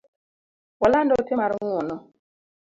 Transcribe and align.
Waland 0.81 1.09
ote 1.17 1.33
mar 1.39 1.51
ng’uono 1.59 1.95